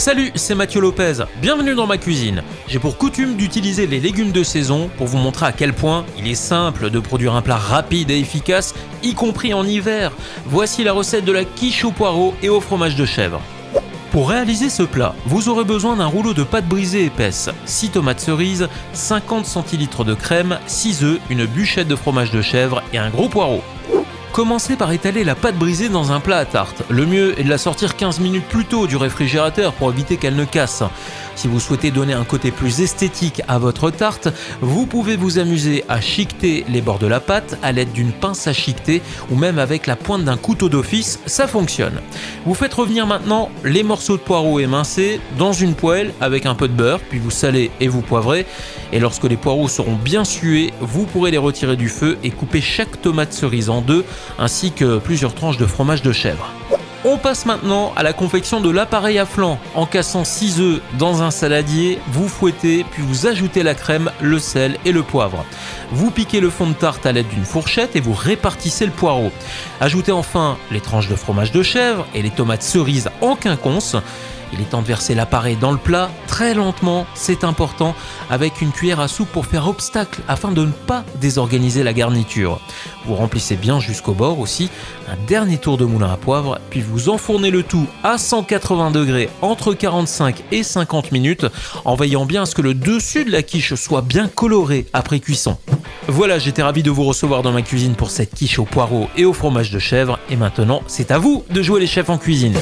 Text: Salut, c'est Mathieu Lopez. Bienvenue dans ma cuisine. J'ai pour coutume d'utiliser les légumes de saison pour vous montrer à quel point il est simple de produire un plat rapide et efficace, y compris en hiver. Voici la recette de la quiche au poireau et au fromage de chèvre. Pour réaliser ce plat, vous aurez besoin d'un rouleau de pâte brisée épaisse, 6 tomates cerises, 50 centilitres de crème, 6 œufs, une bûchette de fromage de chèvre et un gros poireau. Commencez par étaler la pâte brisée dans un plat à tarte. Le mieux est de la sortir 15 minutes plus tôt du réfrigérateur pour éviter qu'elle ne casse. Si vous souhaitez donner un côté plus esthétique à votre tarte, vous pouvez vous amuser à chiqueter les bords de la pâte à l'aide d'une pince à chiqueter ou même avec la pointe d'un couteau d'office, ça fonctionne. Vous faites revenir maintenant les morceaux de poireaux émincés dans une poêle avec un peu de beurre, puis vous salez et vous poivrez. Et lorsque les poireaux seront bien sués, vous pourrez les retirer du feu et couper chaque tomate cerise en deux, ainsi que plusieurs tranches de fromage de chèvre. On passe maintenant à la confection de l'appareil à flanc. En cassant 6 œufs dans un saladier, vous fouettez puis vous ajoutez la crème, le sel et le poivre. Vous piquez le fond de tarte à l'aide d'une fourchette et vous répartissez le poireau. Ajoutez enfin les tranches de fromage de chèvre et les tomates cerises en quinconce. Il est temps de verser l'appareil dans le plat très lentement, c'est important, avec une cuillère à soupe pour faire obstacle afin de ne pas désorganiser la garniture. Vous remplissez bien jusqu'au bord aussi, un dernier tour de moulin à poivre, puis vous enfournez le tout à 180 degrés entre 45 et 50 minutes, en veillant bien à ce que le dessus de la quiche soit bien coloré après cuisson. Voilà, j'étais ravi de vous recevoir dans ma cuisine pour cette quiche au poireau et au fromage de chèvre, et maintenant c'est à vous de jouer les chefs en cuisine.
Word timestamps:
Salut, 0.00 0.32
c'est 0.34 0.54
Mathieu 0.54 0.80
Lopez. 0.80 1.24
Bienvenue 1.42 1.74
dans 1.74 1.86
ma 1.86 1.98
cuisine. 1.98 2.42
J'ai 2.66 2.78
pour 2.78 2.96
coutume 2.96 3.36
d'utiliser 3.36 3.86
les 3.86 4.00
légumes 4.00 4.32
de 4.32 4.42
saison 4.42 4.88
pour 4.96 5.06
vous 5.06 5.18
montrer 5.18 5.44
à 5.44 5.52
quel 5.52 5.74
point 5.74 6.06
il 6.16 6.26
est 6.26 6.34
simple 6.34 6.88
de 6.88 6.98
produire 7.00 7.34
un 7.34 7.42
plat 7.42 7.58
rapide 7.58 8.10
et 8.10 8.18
efficace, 8.18 8.72
y 9.02 9.12
compris 9.12 9.52
en 9.52 9.62
hiver. 9.62 10.12
Voici 10.46 10.84
la 10.84 10.94
recette 10.94 11.26
de 11.26 11.32
la 11.32 11.44
quiche 11.44 11.84
au 11.84 11.90
poireau 11.90 12.32
et 12.42 12.48
au 12.48 12.62
fromage 12.62 12.96
de 12.96 13.04
chèvre. 13.04 13.42
Pour 14.10 14.30
réaliser 14.30 14.70
ce 14.70 14.84
plat, 14.84 15.14
vous 15.26 15.50
aurez 15.50 15.64
besoin 15.64 15.96
d'un 15.96 16.06
rouleau 16.06 16.32
de 16.32 16.44
pâte 16.44 16.66
brisée 16.66 17.04
épaisse, 17.04 17.50
6 17.66 17.90
tomates 17.90 18.20
cerises, 18.20 18.70
50 18.94 19.44
centilitres 19.44 20.04
de 20.04 20.14
crème, 20.14 20.58
6 20.66 21.04
œufs, 21.04 21.20
une 21.28 21.44
bûchette 21.44 21.88
de 21.88 21.94
fromage 21.94 22.30
de 22.30 22.40
chèvre 22.40 22.82
et 22.94 22.98
un 22.98 23.10
gros 23.10 23.28
poireau. 23.28 23.62
Commencez 24.32 24.76
par 24.76 24.92
étaler 24.92 25.24
la 25.24 25.34
pâte 25.34 25.56
brisée 25.56 25.88
dans 25.88 26.12
un 26.12 26.20
plat 26.20 26.38
à 26.38 26.44
tarte. 26.44 26.84
Le 26.88 27.04
mieux 27.04 27.38
est 27.40 27.42
de 27.42 27.48
la 27.48 27.58
sortir 27.58 27.96
15 27.96 28.20
minutes 28.20 28.46
plus 28.48 28.64
tôt 28.64 28.86
du 28.86 28.96
réfrigérateur 28.96 29.72
pour 29.72 29.90
éviter 29.90 30.18
qu'elle 30.18 30.36
ne 30.36 30.44
casse. 30.44 30.84
Si 31.34 31.48
vous 31.48 31.58
souhaitez 31.58 31.90
donner 31.90 32.12
un 32.12 32.24
côté 32.24 32.52
plus 32.52 32.80
esthétique 32.80 33.42
à 33.48 33.58
votre 33.58 33.90
tarte, 33.90 34.28
vous 34.60 34.86
pouvez 34.86 35.16
vous 35.16 35.38
amuser 35.38 35.84
à 35.88 36.00
chiqueter 36.00 36.64
les 36.68 36.80
bords 36.80 36.98
de 36.98 37.08
la 37.08 37.18
pâte 37.18 37.58
à 37.62 37.72
l'aide 37.72 37.92
d'une 37.92 38.12
pince 38.12 38.46
à 38.46 38.52
chiqueter 38.52 39.02
ou 39.30 39.36
même 39.36 39.58
avec 39.58 39.86
la 39.86 39.96
pointe 39.96 40.22
d'un 40.22 40.36
couteau 40.36 40.68
d'office, 40.68 41.18
ça 41.26 41.48
fonctionne. 41.48 42.00
Vous 42.44 42.54
faites 42.54 42.74
revenir 42.74 43.06
maintenant 43.06 43.50
les 43.64 43.82
morceaux 43.82 44.16
de 44.16 44.22
poireaux 44.22 44.60
émincés 44.60 45.20
dans 45.38 45.52
une 45.52 45.74
poêle 45.74 46.12
avec 46.20 46.46
un 46.46 46.54
peu 46.54 46.68
de 46.68 46.74
beurre, 46.74 47.00
puis 47.00 47.18
vous 47.18 47.30
salez 47.30 47.70
et 47.80 47.88
vous 47.88 48.02
poivrez. 48.02 48.46
Et 48.92 49.00
lorsque 49.00 49.24
les 49.24 49.36
poireaux 49.36 49.68
seront 49.68 49.96
bien 49.96 50.24
sués, 50.24 50.72
vous 50.80 51.06
pourrez 51.06 51.30
les 51.30 51.38
retirer 51.38 51.76
du 51.76 51.88
feu 51.88 52.18
et 52.22 52.30
couper 52.30 52.60
chaque 52.60 53.00
tomate 53.00 53.32
cerise 53.32 53.70
en 53.70 53.80
deux, 53.80 54.04
ainsi 54.38 54.72
que 54.72 54.98
plusieurs 54.98 55.34
tranches 55.34 55.58
de 55.58 55.66
fromage 55.66 56.02
de 56.02 56.12
chèvre. 56.12 56.50
On 57.02 57.16
passe 57.16 57.46
maintenant 57.46 57.94
à 57.96 58.02
la 58.02 58.12
confection 58.12 58.60
de 58.60 58.68
l'appareil 58.68 59.18
à 59.18 59.24
flanc. 59.24 59.58
En 59.74 59.86
cassant 59.86 60.24
6 60.24 60.60
œufs 60.60 60.80
dans 60.98 61.22
un 61.22 61.30
saladier, 61.30 61.98
vous 62.08 62.28
fouettez 62.28 62.84
puis 62.84 63.02
vous 63.02 63.26
ajoutez 63.26 63.62
la 63.62 63.74
crème, 63.74 64.10
le 64.20 64.38
sel 64.38 64.76
et 64.84 64.92
le 64.92 65.02
poivre. 65.02 65.46
Vous 65.92 66.10
piquez 66.10 66.40
le 66.40 66.50
fond 66.50 66.66
de 66.66 66.74
tarte 66.74 67.06
à 67.06 67.12
l'aide 67.12 67.28
d'une 67.28 67.46
fourchette 67.46 67.96
et 67.96 68.00
vous 68.00 68.12
répartissez 68.12 68.84
le 68.84 68.92
poireau. 68.92 69.32
Ajoutez 69.80 70.12
enfin 70.12 70.58
les 70.70 70.82
tranches 70.82 71.08
de 71.08 71.16
fromage 71.16 71.52
de 71.52 71.62
chèvre 71.62 72.06
et 72.14 72.20
les 72.20 72.30
tomates 72.30 72.62
cerises 72.62 73.08
en 73.22 73.34
quinconce. 73.34 73.96
Il 74.52 74.60
est 74.60 74.70
temps 74.70 74.82
de 74.82 74.86
verser 74.86 75.14
l'appareil 75.14 75.56
dans 75.56 75.70
le 75.72 75.78
plat 75.78 76.10
très 76.26 76.54
lentement, 76.54 77.06
c'est 77.14 77.44
important, 77.44 77.94
avec 78.30 78.60
une 78.60 78.72
cuillère 78.72 79.00
à 79.00 79.08
soupe 79.08 79.28
pour 79.28 79.46
faire 79.46 79.68
obstacle 79.68 80.22
afin 80.28 80.52
de 80.52 80.64
ne 80.64 80.72
pas 80.72 81.04
désorganiser 81.20 81.82
la 81.82 81.92
garniture. 81.92 82.60
Vous 83.06 83.14
remplissez 83.14 83.56
bien 83.56 83.80
jusqu'au 83.80 84.12
bord 84.12 84.38
aussi, 84.38 84.70
un 85.08 85.16
dernier 85.26 85.58
tour 85.58 85.76
de 85.76 85.84
moulin 85.84 86.12
à 86.12 86.16
poivre, 86.16 86.58
puis 86.70 86.80
vous 86.80 87.08
enfournez 87.08 87.50
le 87.50 87.62
tout 87.62 87.86
à 88.02 88.18
180 88.18 88.90
degrés 88.90 89.28
entre 89.42 89.74
45 89.74 90.44
et 90.52 90.62
50 90.62 91.12
minutes, 91.12 91.46
en 91.84 91.94
veillant 91.94 92.26
bien 92.26 92.42
à 92.42 92.46
ce 92.46 92.54
que 92.54 92.62
le 92.62 92.74
dessus 92.74 93.24
de 93.24 93.30
la 93.30 93.42
quiche 93.42 93.74
soit 93.74 94.02
bien 94.02 94.28
coloré 94.28 94.86
après 94.92 95.20
cuisson. 95.20 95.58
Voilà, 96.08 96.38
j'étais 96.38 96.62
ravi 96.62 96.82
de 96.82 96.90
vous 96.90 97.04
recevoir 97.04 97.42
dans 97.42 97.52
ma 97.52 97.62
cuisine 97.62 97.94
pour 97.94 98.10
cette 98.10 98.34
quiche 98.34 98.58
au 98.58 98.64
poireau 98.64 99.08
et 99.16 99.24
au 99.24 99.32
fromage 99.32 99.70
de 99.70 99.78
chèvre, 99.78 100.18
et 100.28 100.36
maintenant 100.36 100.82
c'est 100.86 101.10
à 101.10 101.18
vous 101.18 101.44
de 101.50 101.62
jouer 101.62 101.80
les 101.80 101.86
chefs 101.86 102.10
en 102.10 102.18
cuisine. 102.18 102.58